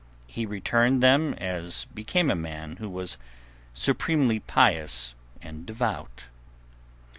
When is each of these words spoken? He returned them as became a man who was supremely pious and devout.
He 0.25 0.47
returned 0.47 1.03
them 1.03 1.35
as 1.35 1.85
became 1.93 2.31
a 2.31 2.35
man 2.35 2.77
who 2.77 2.89
was 2.89 3.19
supremely 3.75 4.39
pious 4.39 5.13
and 5.43 5.63
devout. 5.63 6.23